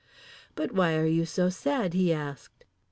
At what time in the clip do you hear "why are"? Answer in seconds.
0.71-1.05